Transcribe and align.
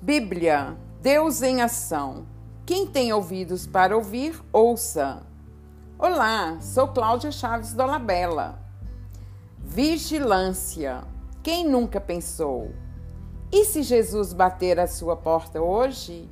Bíblia, 0.00 0.76
Deus 1.02 1.42
em 1.42 1.60
ação. 1.60 2.26
Quem 2.64 2.86
tem 2.86 3.12
ouvidos 3.12 3.66
para 3.66 3.96
ouvir, 3.96 4.40
ouça. 4.52 5.22
Olá, 5.98 6.58
sou 6.60 6.88
Cláudia 6.88 7.30
Chaves 7.30 7.74
Dolabella. 7.74 8.58
Vigilância. 9.58 11.04
Quem 11.42 11.68
nunca 11.68 12.00
pensou? 12.00 12.72
E 13.52 13.64
se 13.64 13.82
Jesus 13.82 14.32
bater 14.32 14.80
a 14.80 14.86
sua 14.86 15.16
porta 15.16 15.60
hoje? 15.60 16.28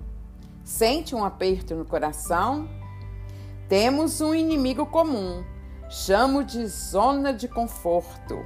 Sente 0.64 1.14
um 1.14 1.24
aperto 1.24 1.74
no 1.74 1.84
coração? 1.84 2.68
Temos 3.68 4.20
um 4.20 4.34
inimigo 4.34 4.86
comum. 4.86 5.44
Chamo 5.88 6.42
de 6.42 6.66
zona 6.66 7.32
de 7.32 7.46
conforto. 7.46 8.38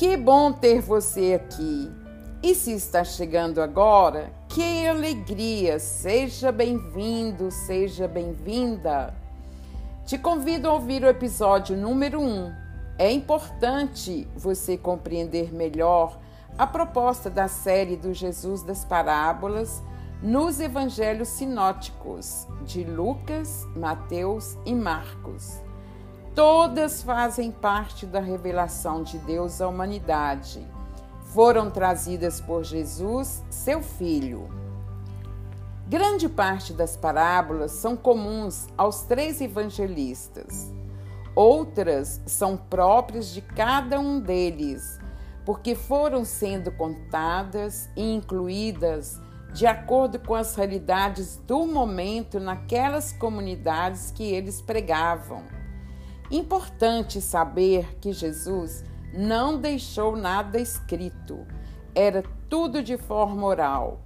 Que 0.00 0.16
bom 0.16 0.50
ter 0.50 0.80
você 0.80 1.34
aqui. 1.34 1.92
E 2.42 2.54
se 2.54 2.72
está 2.72 3.04
chegando 3.04 3.60
agora, 3.60 4.32
que 4.48 4.86
alegria! 4.86 5.78
Seja 5.78 6.50
bem-vindo, 6.50 7.50
seja 7.50 8.08
bem-vinda. 8.08 9.12
Te 10.06 10.16
convido 10.16 10.70
a 10.70 10.72
ouvir 10.72 11.04
o 11.04 11.06
episódio 11.06 11.76
número 11.76 12.18
1. 12.18 12.24
Um. 12.24 12.52
É 12.96 13.12
importante 13.12 14.26
você 14.34 14.78
compreender 14.78 15.52
melhor 15.52 16.18
a 16.56 16.66
proposta 16.66 17.28
da 17.28 17.46
série 17.46 17.94
do 17.94 18.14
Jesus 18.14 18.62
das 18.62 18.86
Parábolas 18.86 19.82
nos 20.22 20.60
evangelhos 20.60 21.28
sinóticos 21.28 22.48
de 22.64 22.84
Lucas, 22.84 23.66
Mateus 23.76 24.56
e 24.64 24.74
Marcos. 24.74 25.60
Todas 26.34 27.02
fazem 27.02 27.50
parte 27.50 28.06
da 28.06 28.20
revelação 28.20 29.02
de 29.02 29.18
Deus 29.18 29.60
à 29.60 29.68
humanidade 29.68 30.66
foram 31.32 31.70
trazidas 31.70 32.40
por 32.40 32.64
Jesus, 32.64 33.42
seu 33.48 33.82
filho. 33.82 34.48
Grande 35.86 36.28
parte 36.28 36.72
das 36.72 36.96
parábolas 36.96 37.72
são 37.72 37.96
comuns 37.96 38.66
aos 38.76 39.02
três 39.02 39.40
evangelistas. 39.40 40.72
Outras 41.34 42.20
são 42.26 42.56
próprias 42.56 43.32
de 43.32 43.40
cada 43.40 44.00
um 44.00 44.18
deles, 44.18 44.98
porque 45.44 45.76
foram 45.76 46.24
sendo 46.24 46.72
contadas 46.72 47.88
e 47.96 48.12
incluídas 48.12 49.20
de 49.52 49.66
acordo 49.66 50.18
com 50.18 50.34
as 50.34 50.54
realidades 50.54 51.36
do 51.46 51.64
momento 51.64 52.38
naquelas 52.40 53.12
comunidades 53.12 54.10
que 54.10 54.24
eles 54.24 54.60
pregavam. 54.60 55.59
Importante 56.30 57.20
saber 57.20 57.98
que 58.00 58.12
Jesus 58.12 58.84
não 59.12 59.58
deixou 59.58 60.16
nada 60.16 60.60
escrito. 60.60 61.46
Era 61.94 62.22
tudo 62.48 62.82
de 62.82 62.96
forma 62.96 63.44
oral, 63.44 64.00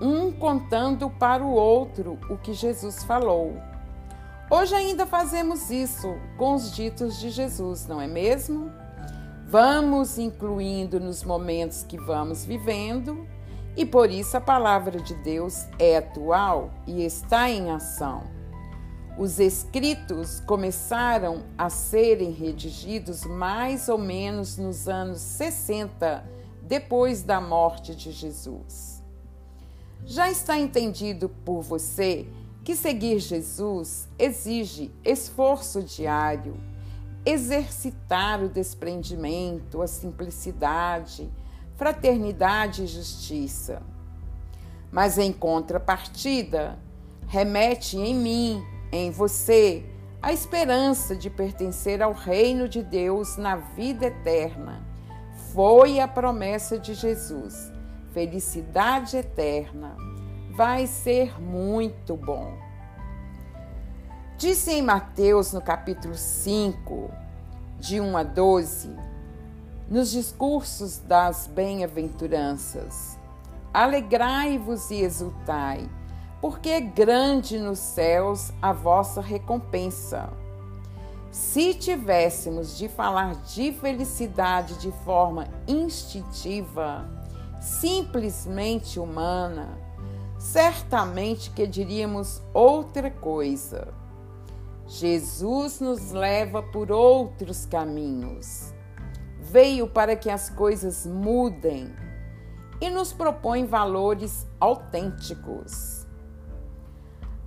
um 0.00 0.32
contando 0.32 1.08
para 1.08 1.44
o 1.44 1.52
outro 1.52 2.18
o 2.28 2.36
que 2.36 2.52
Jesus 2.52 3.04
falou. 3.04 3.56
Hoje 4.50 4.74
ainda 4.74 5.06
fazemos 5.06 5.70
isso 5.70 6.16
com 6.36 6.54
os 6.54 6.74
ditos 6.74 7.20
de 7.20 7.30
Jesus, 7.30 7.86
não 7.86 8.00
é 8.00 8.06
mesmo? 8.06 8.72
Vamos 9.46 10.18
incluindo 10.18 10.98
nos 10.98 11.22
momentos 11.22 11.82
que 11.82 11.96
vamos 11.96 12.44
vivendo, 12.44 13.26
e 13.76 13.86
por 13.86 14.10
isso 14.10 14.36
a 14.36 14.40
palavra 14.40 15.00
de 15.00 15.14
Deus 15.14 15.66
é 15.78 15.98
atual 15.98 16.70
e 16.86 17.04
está 17.04 17.48
em 17.48 17.70
ação. 17.70 18.37
Os 19.18 19.40
escritos 19.40 20.38
começaram 20.38 21.42
a 21.58 21.68
serem 21.68 22.30
redigidos 22.30 23.24
mais 23.24 23.88
ou 23.88 23.98
menos 23.98 24.56
nos 24.56 24.86
anos 24.86 25.18
60, 25.18 26.24
depois 26.62 27.24
da 27.24 27.40
morte 27.40 27.96
de 27.96 28.12
Jesus. 28.12 29.02
Já 30.04 30.30
está 30.30 30.56
entendido 30.56 31.28
por 31.44 31.62
você 31.62 32.28
que 32.62 32.76
seguir 32.76 33.18
Jesus 33.18 34.08
exige 34.16 34.92
esforço 35.04 35.82
diário, 35.82 36.56
exercitar 37.26 38.40
o 38.40 38.48
desprendimento, 38.48 39.82
a 39.82 39.88
simplicidade, 39.88 41.28
fraternidade 41.74 42.84
e 42.84 42.86
justiça. 42.86 43.82
Mas 44.92 45.18
em 45.18 45.32
contrapartida, 45.32 46.78
remete 47.26 47.96
em 47.96 48.14
mim 48.14 48.77
em 48.90 49.10
você 49.10 49.84
a 50.20 50.32
esperança 50.32 51.14
de 51.14 51.30
pertencer 51.30 52.02
ao 52.02 52.12
reino 52.12 52.68
de 52.68 52.82
Deus 52.82 53.36
na 53.36 53.56
vida 53.56 54.06
eterna. 54.06 54.84
Foi 55.52 56.00
a 56.00 56.08
promessa 56.08 56.78
de 56.78 56.94
Jesus. 56.94 57.72
Felicidade 58.12 59.16
eterna. 59.16 59.96
Vai 60.56 60.86
ser 60.86 61.40
muito 61.40 62.16
bom. 62.16 62.52
Disse 64.36 64.72
em 64.72 64.82
Mateus, 64.82 65.52
no 65.52 65.60
capítulo 65.60 66.14
5, 66.14 67.10
de 67.78 68.00
1 68.00 68.16
a 68.16 68.22
12, 68.22 68.96
nos 69.88 70.10
discursos 70.10 70.98
das 70.98 71.46
bem-aventuranças: 71.46 73.18
Alegrai-vos 73.72 74.90
e 74.90 75.02
exultai 75.02 75.88
porque 76.40 76.68
é 76.68 76.80
grande 76.80 77.58
nos 77.58 77.78
céus 77.78 78.52
a 78.62 78.72
vossa 78.72 79.20
recompensa. 79.20 80.30
Se 81.30 81.74
tivéssemos 81.74 82.76
de 82.78 82.88
falar 82.88 83.34
de 83.42 83.72
felicidade 83.72 84.78
de 84.78 84.90
forma 85.04 85.46
instintiva, 85.66 87.08
simplesmente 87.60 88.98
humana, 88.98 89.78
certamente 90.38 91.50
que 91.50 91.66
diríamos 91.66 92.40
outra 92.54 93.10
coisa. 93.10 93.92
Jesus 94.86 95.80
nos 95.80 96.12
leva 96.12 96.62
por 96.62 96.90
outros 96.90 97.66
caminhos. 97.66 98.72
Veio 99.40 99.86
para 99.86 100.16
que 100.16 100.30
as 100.30 100.48
coisas 100.48 101.04
mudem 101.04 101.94
e 102.80 102.88
nos 102.88 103.12
propõe 103.12 103.66
valores 103.66 104.46
autênticos. 104.58 105.97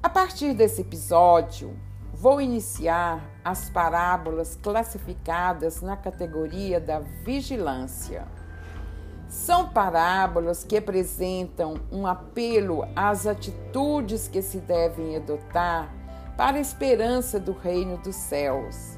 A 0.04 0.10
partir 0.10 0.56
desse 0.56 0.82
episódio, 0.82 1.78
vou 2.12 2.42
iniciar 2.42 3.24
as 3.46 3.70
parábolas 3.70 4.58
classificadas 4.60 5.80
na 5.80 5.96
categoria 5.96 6.80
da 6.80 7.00
vigilância. 7.24 8.28
São 9.30 9.70
parábolas 9.70 10.64
que 10.64 10.76
apresentam 10.76 11.76
um 11.92 12.08
apelo 12.08 12.84
às 12.96 13.28
atitudes 13.28 14.28
que 14.28 14.42
se 14.42 14.58
devem 14.58 15.18
adotar 15.18 15.94
para 16.36 16.58
a 16.58 16.62
esperança 16.62 17.40
do 17.40 17.52
reino 17.52 17.98
dos 17.98 18.16
céus. 18.16 18.98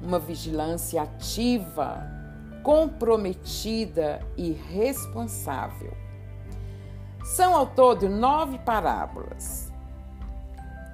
Uma 0.00 0.20
vigilância 0.20 1.02
ativa, 1.02 2.08
comprometida 2.62 4.20
e 4.36 4.52
responsável. 4.52 5.92
São 7.24 7.52
ao 7.52 7.66
todo 7.66 8.08
nove 8.08 8.60
parábolas. 8.60 9.74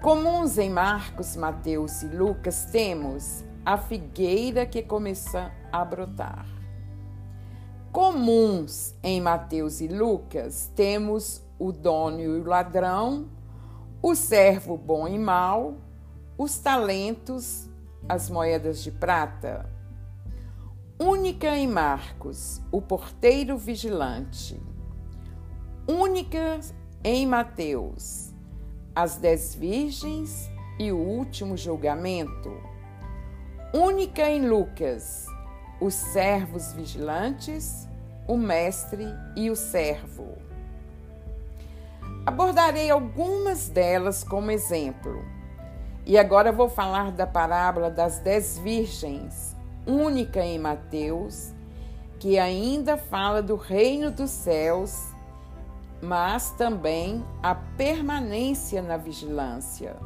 Comuns 0.02 0.58
em 0.58 0.68
Marcos, 0.68 1.36
Mateus 1.36 2.02
e 2.02 2.08
Lucas 2.08 2.64
temos 2.72 3.44
a 3.64 3.78
figueira 3.78 4.66
que 4.66 4.82
começa 4.82 5.52
a 5.70 5.84
brotar. 5.84 6.44
Comuns 7.92 8.96
em 9.00 9.20
Mateus 9.20 9.80
e 9.80 9.86
Lucas 9.86 10.68
temos 10.74 11.40
o 11.56 11.70
dono 11.70 12.18
e 12.18 12.26
o 12.26 12.44
ladrão, 12.44 13.28
o 14.02 14.16
servo 14.16 14.76
bom 14.76 15.06
e 15.06 15.16
mau, 15.16 15.76
os 16.36 16.58
talentos, 16.58 17.70
as 18.08 18.28
moedas 18.28 18.82
de 18.82 18.90
prata. 18.90 19.70
Única 20.98 21.56
em 21.56 21.68
Marcos, 21.68 22.60
o 22.72 22.82
porteiro 22.82 23.56
vigilante. 23.56 24.60
Única 25.86 26.58
em 27.04 27.24
Mateus, 27.24 28.31
as 28.94 29.16
dez 29.16 29.54
virgens 29.54 30.50
e 30.78 30.92
o 30.92 30.96
último 30.96 31.56
julgamento. 31.56 32.52
Única 33.72 34.28
em 34.28 34.46
Lucas, 34.46 35.26
os 35.80 35.94
servos 35.94 36.72
vigilantes, 36.72 37.88
o 38.28 38.36
mestre 38.36 39.06
e 39.34 39.50
o 39.50 39.56
servo. 39.56 40.36
Abordarei 42.26 42.90
algumas 42.90 43.68
delas 43.68 44.22
como 44.22 44.50
exemplo. 44.50 45.24
E 46.04 46.18
agora 46.18 46.52
vou 46.52 46.68
falar 46.68 47.12
da 47.12 47.26
parábola 47.26 47.90
das 47.90 48.18
dez 48.18 48.58
virgens, 48.58 49.56
única 49.86 50.44
em 50.44 50.58
Mateus, 50.58 51.52
que 52.18 52.38
ainda 52.38 52.96
fala 52.96 53.42
do 53.42 53.56
reino 53.56 54.10
dos 54.10 54.30
céus 54.30 55.11
mas 56.02 56.50
também 56.50 57.24
a 57.40 57.54
permanência 57.54 58.82
na 58.82 58.96
vigilância. 58.96 59.96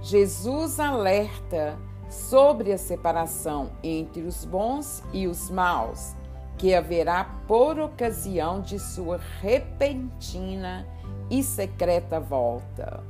Jesus 0.00 0.80
alerta 0.80 1.78
sobre 2.08 2.72
a 2.72 2.78
separação 2.78 3.70
entre 3.82 4.22
os 4.22 4.44
bons 4.44 5.02
e 5.12 5.26
os 5.26 5.50
maus 5.50 6.14
que 6.56 6.74
haverá 6.74 7.24
por 7.46 7.78
ocasião 7.78 8.60
de 8.60 8.78
sua 8.78 9.20
repentina 9.40 10.86
e 11.30 11.42
secreta 11.42 12.20
volta. 12.20 13.02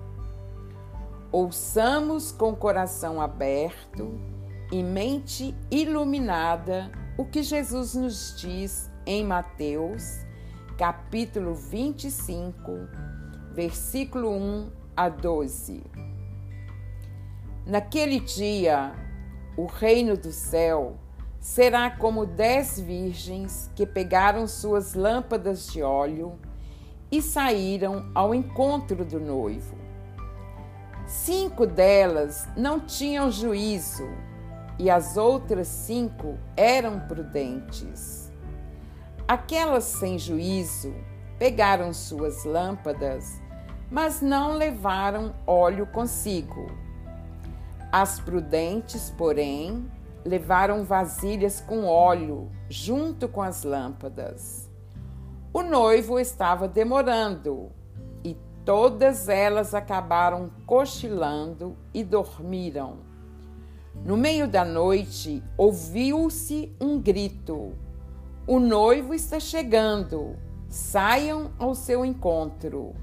Ouçamos 1.31 2.33
com 2.33 2.55
coração 2.55 3.21
aberto 3.21 4.19
e 4.73 4.83
mente 4.83 5.55
iluminada 5.71 6.91
o 7.19 7.25
que 7.25 7.43
Jesus 7.43 7.95
nos 7.95 8.35
diz 8.41 8.91
em 9.07 9.25
Mateus, 9.25 10.24
capítulo 10.77 11.55
25, 11.55 12.89
versículo 13.53 14.31
1 14.31 14.73
a 14.97 15.09
12. 15.09 15.83
Naquele 17.65 18.19
dia, 18.19 18.93
o 19.57 19.67
reino 19.67 20.17
do 20.17 20.33
céu 20.33 20.97
será 21.39 21.91
como 21.91 22.27
dez 22.27 22.81
virgens 22.81 23.71
que 23.77 23.87
pegaram 23.87 24.49
suas 24.49 24.95
lâmpadas 24.95 25.69
de 25.69 25.81
óleo 25.81 26.39
e 27.11 27.23
saíram 27.23 28.11
ao 28.13 28.35
encontro 28.35 29.05
do 29.05 29.21
noivo. 29.21 29.77
Cinco 31.07 31.67
delas 31.67 32.49
não 32.57 32.81
tinham 32.81 33.31
juízo 33.31 34.09
e 34.77 34.91
as 34.91 35.17
outras 35.17 35.69
cinco 35.69 36.37
eram 36.57 36.99
prudentes. 36.99 38.24
Aquelas 39.27 39.85
sem 39.85 40.19
juízo 40.19 40.95
pegaram 41.39 41.95
suas 41.95 42.45
lâmpadas, 42.45 43.41
mas 43.91 44.21
não 44.21 44.53
levaram 44.53 45.35
óleo 45.47 45.87
consigo. 45.87 46.67
As 47.91 48.21
prudentes, 48.21 49.09
porém, 49.17 49.91
levaram 50.27 50.85
vasilhas 50.85 51.59
com 51.59 51.87
óleo 51.87 52.51
junto 52.69 53.27
com 53.27 53.41
as 53.41 53.65
lâmpadas. 53.65 54.71
O 55.55 55.63
noivo 55.63 56.21
estava 56.21 56.69
demorando 56.69 57.73
e 58.23 58.37
todas 58.63 59.31
elas 59.31 59.75
acabaram 59.75 60.51
cochilando 60.67 61.79
e 61.95 62.05
dormiram. 62.05 62.99
No 64.05 64.19
meio 64.19 64.47
da 64.47 64.67
noite 64.67 65.43
ouviu-se 65.57 66.77
um 66.79 67.01
grito: 67.01 67.73
O 68.47 68.61
noivo 68.61 69.15
está 69.15 69.41
chegando, 69.41 70.37
saiam 70.69 71.53
ao 71.59 71.75
seu 71.75 72.05
encontro. 72.05 72.95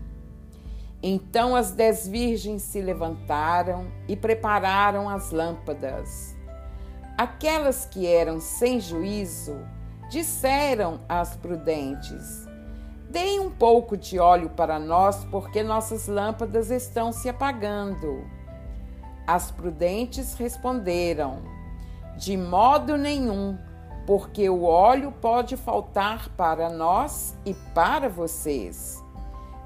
Então 1.02 1.56
as 1.56 1.72
dez 1.72 2.08
virgens 2.08 2.62
se 2.62 2.80
levantaram 2.80 3.88
e 4.08 4.16
prepararam 4.16 5.10
as 5.10 5.32
lâmpadas. 5.32 6.38
Aquelas 7.18 7.88
que 7.88 8.06
eram 8.06 8.40
sem 8.40 8.80
juízo 8.80 9.58
disseram 10.12 11.00
às 11.10 11.36
prudentes: 11.36 12.48
Deem 13.10 13.40
um 13.40 13.50
pouco 13.50 13.98
de 13.98 14.20
óleo 14.20 14.52
para 14.52 14.78
nós, 14.78 15.26
porque 15.26 15.64
nossas 15.64 16.08
lâmpadas 16.08 16.70
estão 16.70 17.12
se 17.12 17.28
apagando. 17.28 18.24
As 19.26 19.50
prudentes 19.50 20.36
responderam: 20.36 21.42
De 22.16 22.38
modo 22.38 22.96
nenhum, 22.96 23.58
porque 24.12 24.50
o 24.50 24.64
óleo 24.64 25.10
pode 25.22 25.56
faltar 25.56 26.28
para 26.36 26.70
nós 26.70 27.34
e 27.46 27.54
para 27.74 28.10
vocês. 28.10 29.02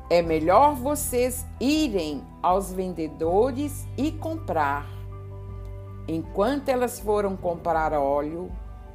É 0.07 0.21
melhor 0.21 0.75
vocês 0.75 1.44
irem 1.59 2.24
aos 2.44 2.71
vendedores 2.71 3.88
e 3.97 4.12
comprar. 4.12 4.86
Enquanto 6.07 6.69
elas 6.69 7.00
foram 7.00 7.36
comprar 7.36 7.92
óleo, 7.94 8.51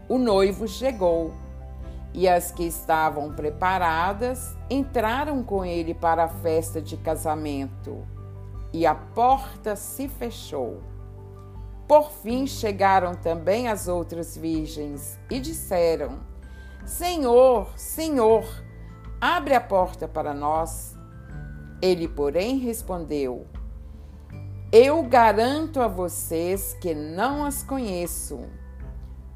o 0.08 0.18
noivo 0.18 0.68
chegou. 0.68 1.32
E 2.14 2.28
as 2.28 2.52
que 2.52 2.62
estavam 2.62 3.32
preparadas 3.32 4.56
entraram 4.70 5.42
com 5.42 5.64
ele 5.64 5.94
para 5.94 6.26
a 6.26 6.28
festa 6.28 6.80
de 6.80 6.96
casamento. 6.96 8.06
E 8.72 8.86
a 8.86 8.94
porta 8.94 9.74
se 9.74 10.06
fechou. 10.06 10.80
Por 11.90 12.12
fim 12.12 12.46
chegaram 12.46 13.16
também 13.16 13.66
as 13.66 13.88
outras 13.88 14.36
virgens 14.36 15.18
e 15.28 15.40
disseram: 15.40 16.20
Senhor, 16.86 17.76
Senhor, 17.76 18.44
abre 19.20 19.54
a 19.54 19.60
porta 19.60 20.06
para 20.06 20.32
nós. 20.32 20.96
Ele, 21.82 22.06
porém, 22.06 22.58
respondeu: 22.58 23.44
eu 24.70 25.02
garanto 25.02 25.80
a 25.80 25.88
vocês 25.88 26.76
que 26.80 26.94
não 26.94 27.44
as 27.44 27.64
conheço. 27.64 28.38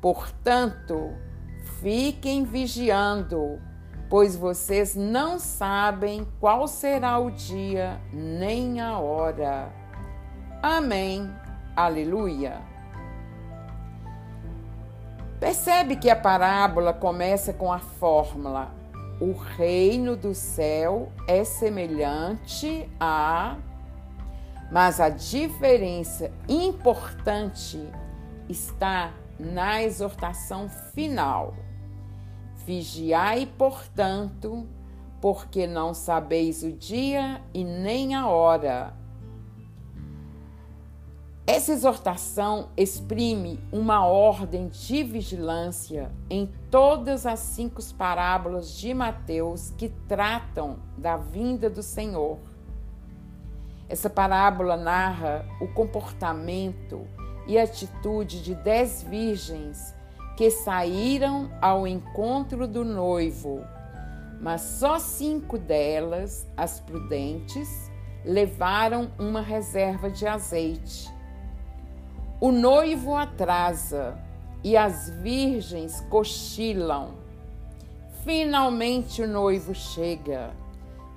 Portanto, 0.00 1.12
fiquem 1.80 2.44
vigiando, 2.44 3.60
pois 4.08 4.36
vocês 4.36 4.94
não 4.94 5.40
sabem 5.40 6.24
qual 6.38 6.68
será 6.68 7.18
o 7.18 7.32
dia 7.32 8.00
nem 8.12 8.80
a 8.80 8.96
hora. 9.00 9.72
Amém. 10.62 11.28
Aleluia. 11.76 12.60
Percebe 15.40 15.96
que 15.96 16.08
a 16.08 16.16
parábola 16.16 16.92
começa 16.92 17.52
com 17.52 17.72
a 17.72 17.78
fórmula: 17.78 18.72
o 19.20 19.32
reino 19.32 20.16
do 20.16 20.34
céu 20.34 21.12
é 21.28 21.44
semelhante 21.44 22.88
a 22.98 23.56
mas 24.70 25.00
a 25.00 25.08
diferença 25.08 26.32
importante 26.48 27.78
está 28.48 29.12
na 29.38 29.82
exortação 29.82 30.68
final. 30.68 31.54
Vigiai, 32.66 33.46
portanto, 33.58 34.66
porque 35.20 35.66
não 35.66 35.94
sabeis 35.94 36.62
o 36.62 36.72
dia 36.72 37.40
e 37.52 37.62
nem 37.62 38.14
a 38.14 38.26
hora. 38.26 38.94
Essa 41.46 41.72
exortação 41.72 42.70
exprime 42.74 43.60
uma 43.70 44.06
ordem 44.06 44.68
de 44.68 45.04
vigilância 45.04 46.10
em 46.30 46.50
todas 46.70 47.26
as 47.26 47.38
cinco 47.38 47.84
parábolas 47.98 48.74
de 48.74 48.94
Mateus 48.94 49.70
que 49.76 49.90
tratam 50.08 50.78
da 50.96 51.18
vinda 51.18 51.68
do 51.68 51.82
Senhor. 51.82 52.38
Essa 53.90 54.08
parábola 54.08 54.74
narra 54.74 55.44
o 55.60 55.68
comportamento 55.68 57.06
e 57.46 57.58
atitude 57.58 58.42
de 58.42 58.54
dez 58.54 59.02
virgens 59.02 59.94
que 60.38 60.50
saíram 60.50 61.50
ao 61.60 61.86
encontro 61.86 62.66
do 62.66 62.86
noivo, 62.86 63.62
mas 64.40 64.62
só 64.62 64.98
cinco 64.98 65.58
delas, 65.58 66.48
as 66.56 66.80
prudentes, 66.80 67.90
levaram 68.24 69.10
uma 69.18 69.42
reserva 69.42 70.10
de 70.10 70.26
azeite. 70.26 71.12
O 72.44 72.52
noivo 72.52 73.16
atrasa 73.16 74.18
e 74.62 74.76
as 74.76 75.08
virgens 75.08 76.02
cochilam. 76.10 77.14
Finalmente 78.22 79.22
o 79.22 79.26
noivo 79.26 79.74
chega 79.74 80.52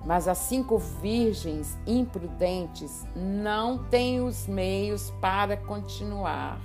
mas 0.05 0.25
as 0.25 0.37
cinco 0.37 0.77
virgens 0.77 1.77
imprudentes 1.85 3.05
não 3.13 3.77
têm 3.89 4.21
os 4.21 4.47
meios 4.47 5.11
para 5.19 5.57
continuar. 5.57 6.61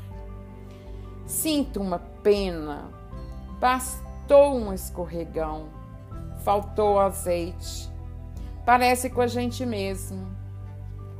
Sinto 1.27 1.81
uma 1.81 1.99
pena. 2.23 2.89
Bastou 3.59 4.55
um 4.55 4.73
escorregão, 4.73 5.71
faltou 6.45 7.01
azeite. 7.01 7.91
Parece 8.65 9.11
com 9.11 9.23
a 9.23 9.27
gente 9.27 9.67
mesmo. 9.67 10.25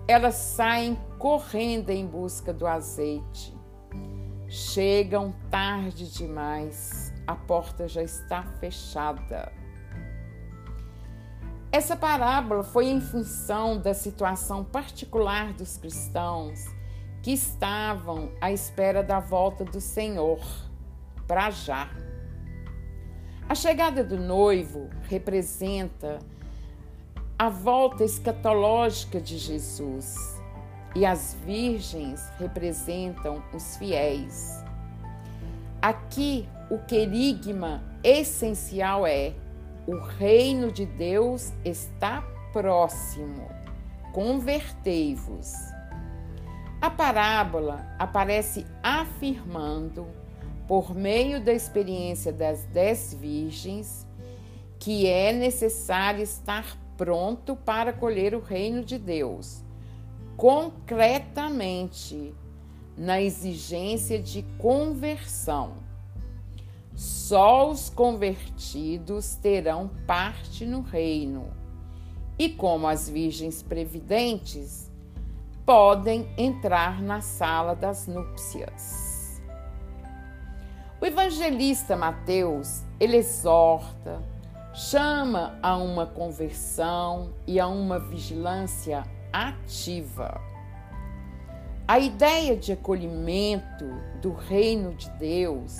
Elas 0.07 0.37
saem 0.37 0.97
correndo 1.23 1.91
em 1.91 2.05
busca 2.05 2.53
do 2.53 2.67
azeite. 2.67 3.57
Chegam 4.49 5.33
tarde 5.53 6.13
demais, 6.13 7.15
a 7.25 7.37
porta 7.37 7.87
já 7.87 8.03
está 8.03 8.43
fechada. 8.59 9.53
Essa 11.71 11.95
parábola 11.95 12.65
foi 12.65 12.87
em 12.87 13.01
função 13.01 13.79
da 13.79 13.95
situação 13.95 14.65
particular 14.65 15.53
dos 15.53 15.79
cristãos 15.79 16.59
que 17.23 17.31
estavam 17.31 18.33
à 18.41 18.51
espera 18.51 19.01
da 19.01 19.21
volta 19.21 19.65
do 19.65 19.81
Senhor, 19.81 20.41
para 21.29 21.53
já. 21.53 21.89
A 23.49 23.55
chegada 23.55 24.03
do 24.03 24.19
noivo 24.19 24.91
representa 25.03 26.19
a 27.39 27.49
volta 27.49 28.03
escatológica 28.03 29.21
de 29.21 29.39
Jesus 29.39 30.42
e 30.95 31.07
as 31.07 31.37
virgens 31.45 32.31
representam 32.39 33.43
os 33.53 33.77
fiéis. 33.77 34.63
Aqui, 35.81 36.49
o 36.71 36.79
querigma 36.79 37.83
essencial 38.05 39.07
é 39.07 39.35
o 39.87 39.97
reino 39.97 40.71
de 40.71 40.87
Deus 40.87 41.53
está 41.65 42.23
próximo. 42.53 43.49
Convertei-vos. 44.13 45.53
A 46.81 46.91
parábola 46.91 47.85
aparece 47.99 48.67
afirmando, 48.83 50.07
por 50.69 50.95
meio 50.95 51.41
da 51.41 51.53
experiência 51.53 52.33
das 52.33 52.65
dez 52.67 53.13
virgens, 53.15 54.07
que 54.79 55.07
é 55.07 55.33
necessário 55.33 56.23
estar 56.23 56.77
pronto 56.97 57.57
para 57.57 57.93
colher 57.93 58.35
o 58.35 58.41
reino 58.41 58.85
de 58.85 58.99
Deus, 58.99 59.62
concretamente 60.43 62.35
na 62.97 63.21
exigência 63.23 64.21
de 64.21 64.43
conversão. 64.59 65.75
Só 66.97 67.71
os 67.71 67.89
convertidos 67.89 69.37
terão 69.37 69.89
parte 70.05 70.67
no 70.67 70.81
reino. 70.81 71.49
E 72.37 72.49
como 72.49 72.89
as 72.89 73.09
virgens 73.09 73.63
previdentes, 73.63 74.91
podem 75.65 76.29
entrar 76.37 77.01
na 77.01 77.21
sala 77.21 77.77
das 77.77 78.09
núpcias. 78.09 79.41
O 81.01 81.07
evangelista 81.07 81.97
Mateus, 81.97 82.83
ele 82.99 83.19
exorta, 83.19 84.21
chama 84.75 85.57
a 85.63 85.77
uma 85.77 86.05
conversão 86.05 87.33
e 87.47 87.61
a 87.61 87.69
uma 87.69 88.01
vigilância 88.01 89.05
ativa. 89.33 90.41
A 91.87 91.99
ideia 91.99 92.57
de 92.57 92.73
acolhimento 92.73 93.85
do 94.21 94.33
reino 94.33 94.95
de 94.95 95.11
Deus 95.11 95.77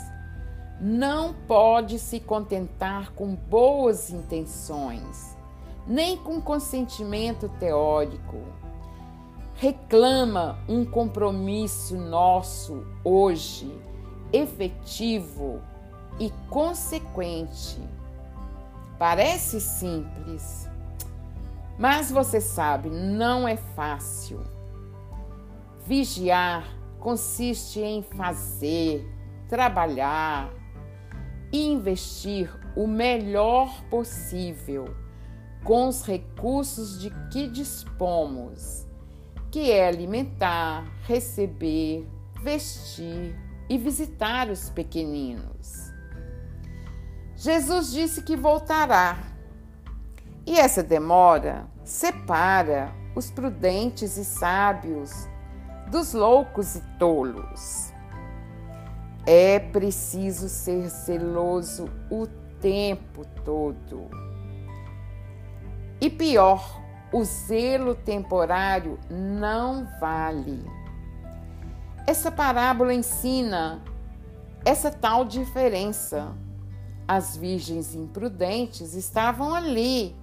não 0.81 1.33
pode 1.33 1.99
se 1.99 2.19
contentar 2.19 3.13
com 3.13 3.37
boas 3.37 4.11
intenções, 4.11 5.37
nem 5.87 6.17
com 6.17 6.41
consentimento 6.41 7.49
teórico. 7.61 8.43
Reclama 9.55 10.59
um 10.69 10.85
compromisso 10.85 11.97
nosso 11.97 12.85
hoje, 13.05 13.73
efetivo 14.33 15.61
e 16.19 16.31
consequente. 16.51 17.79
Parece 18.99 19.61
simples, 19.61 20.69
mas 21.83 22.13
você 22.13 22.41
sabe, 22.41 22.89
não 22.89 23.49
é 23.49 23.57
fácil. 23.57 24.41
Vigiar 25.85 26.65
consiste 27.01 27.81
em 27.81 28.05
fazer, 28.05 29.05
trabalhar 29.49 30.49
investir 31.53 32.49
o 32.77 32.87
melhor 32.87 33.83
possível 33.91 34.95
com 35.65 35.89
os 35.89 36.07
recursos 36.07 37.01
de 37.01 37.11
que 37.33 37.49
dispomos, 37.49 38.87
que 39.51 39.73
é 39.73 39.89
alimentar, 39.89 40.85
receber, 41.03 42.09
vestir 42.45 43.37
e 43.69 43.77
visitar 43.77 44.49
os 44.49 44.71
pequeninos. 44.71 45.93
Jesus 47.35 47.91
disse 47.91 48.23
que 48.23 48.37
voltará. 48.37 49.19
E 50.47 50.57
essa 50.59 50.81
demora 50.81 51.72
separa 51.85 52.93
os 53.15 53.31
prudentes 53.31 54.17
e 54.17 54.25
sábios 54.25 55.29
dos 55.91 56.13
loucos 56.13 56.77
e 56.77 56.81
tolos. 56.99 57.93
É 59.27 59.59
preciso 59.59 60.49
ser 60.49 60.89
zeloso 60.89 61.89
o 62.11 62.27
tempo 62.61 63.25
todo. 63.45 64.09
E 66.01 66.11
pior, 66.11 66.81
o 67.13 67.23
zelo 67.25 67.95
temporário 67.95 68.99
não 69.09 69.87
vale. 70.01 70.65
Essa 72.07 72.33
parábola 72.33 72.93
ensina 72.93 73.81
essa 74.65 74.91
tal 74.91 75.25
diferença 75.25 76.33
as 77.07 77.37
virgens 77.37 77.95
imprudentes 77.95 78.95
estavam 78.95 79.55
ali, 79.55 80.17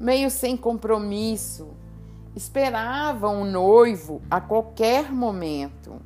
meio 0.00 0.30
sem 0.30 0.56
compromisso, 0.56 1.68
esperavam 2.34 3.42
o 3.42 3.44
noivo 3.44 4.22
a 4.30 4.40
qualquer 4.40 5.12
momento. 5.12 6.00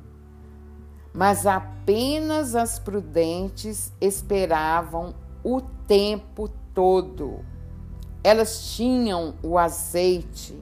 Mas 1.13 1.47
apenas 1.47 2.55
as 2.55 2.77
prudentes 2.77 3.93
esperavam 4.01 5.15
o 5.41 5.61
tempo 5.61 6.49
todo. 6.73 7.39
Elas 8.21 8.75
tinham 8.75 9.35
o 9.41 9.57
azeite, 9.57 10.61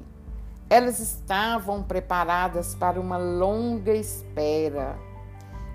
elas 0.70 1.00
estavam 1.00 1.82
preparadas 1.82 2.76
para 2.76 3.02
uma 3.02 3.18
longa 3.18 3.96
espera. 3.96 4.96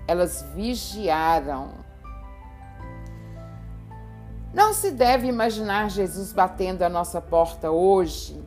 Elas 0.07 0.45
vigiaram 0.55 1.88
não 4.53 4.73
se 4.73 4.91
deve 4.91 5.27
imaginar 5.27 5.89
Jesus 5.89 6.33
batendo 6.33 6.81
a 6.81 6.89
nossa 6.89 7.21
porta 7.21 7.69
hoje 7.69 8.41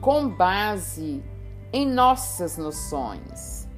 com 0.00 0.28
base 0.28 1.22
em 1.72 1.86
nossas 1.86 2.56
noções. 2.56 3.68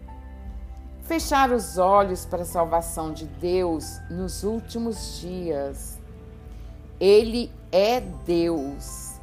Fechar 1.03 1.51
os 1.51 1.77
olhos 1.77 2.25
para 2.25 2.43
a 2.43 2.47
salvação 2.47 3.13
de 3.13 3.27
Deus 3.27 4.01
nos 4.11 4.45
últimos 4.45 5.21
dias. 5.21 6.01
Ele 7.01 7.53
é 7.73 8.01
Deus. 8.01 9.15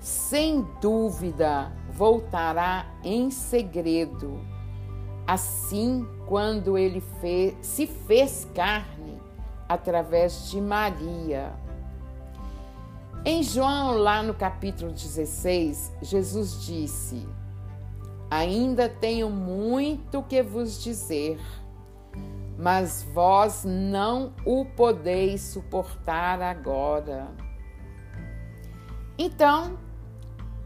Sem 0.00 0.66
dúvida, 0.80 1.72
voltará 1.92 2.86
em 3.02 3.30
segredo. 3.30 4.40
Assim, 5.26 6.06
quando 6.26 6.76
ele 6.76 7.00
fez, 7.20 7.54
se 7.62 7.86
fez 7.86 8.46
carne 8.54 9.18
através 9.66 10.50
de 10.50 10.60
Maria 10.60 11.63
em 13.26 13.42
João, 13.42 13.96
lá 13.96 14.22
no 14.22 14.34
capítulo 14.34 14.92
16, 14.92 15.92
Jesus 16.02 16.62
disse: 16.66 17.26
Ainda 18.30 18.86
tenho 18.86 19.30
muito 19.30 20.22
que 20.24 20.42
vos 20.42 20.82
dizer, 20.82 21.40
mas 22.58 23.02
vós 23.14 23.64
não 23.64 24.34
o 24.44 24.66
podeis 24.66 25.40
suportar 25.40 26.42
agora. 26.42 27.28
Então, 29.16 29.78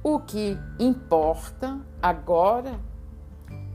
o 0.03 0.19
que 0.19 0.59
importa 0.81 1.81
agora 2.03 2.81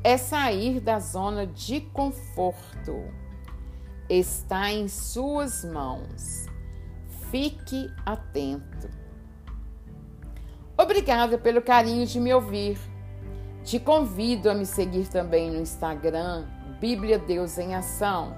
é 0.03 0.17
sair 0.17 0.81
da 0.81 0.99
zona 0.99 1.47
de 1.47 1.79
conforto. 1.79 3.01
Está 4.09 4.73
em 4.73 4.89
suas 4.89 5.63
mãos 5.63 6.51
Fique 7.33 7.91
atento. 8.05 8.87
Obrigada 10.77 11.35
pelo 11.35 11.63
carinho 11.63 12.05
de 12.05 12.19
me 12.19 12.31
ouvir. 12.31 12.77
Te 13.63 13.79
convido 13.79 14.51
a 14.51 14.53
me 14.53 14.67
seguir 14.67 15.07
também 15.07 15.49
no 15.49 15.59
Instagram 15.59 16.45
Bíblia 16.79 17.17
Deus 17.17 17.57
em 17.57 17.73
Ação 17.73 18.37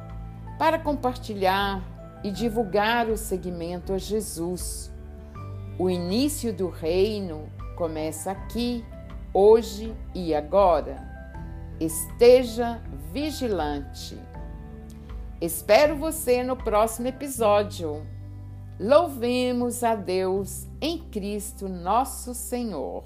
para 0.57 0.79
compartilhar 0.79 1.83
e 2.23 2.31
divulgar 2.31 3.09
o 3.09 3.17
segmento 3.17 3.91
a 3.91 3.97
Jesus. 3.97 4.89
O 5.77 5.89
início 5.89 6.53
do 6.53 6.69
reino 6.69 7.49
começa 7.75 8.31
aqui, 8.31 8.85
hoje 9.33 9.93
e 10.13 10.33
agora. 10.33 11.05
Esteja 11.81 12.81
vigilante. 13.11 14.17
Espero 15.41 15.97
você 15.97 16.43
no 16.43 16.55
próximo 16.55 17.09
episódio. 17.09 18.14
Louvemos 18.77 19.83
a 19.83 19.95
Deus 19.95 20.67
em 20.81 20.97
Cristo 20.97 21.69
nosso 21.69 22.33
Senhor. 22.33 23.05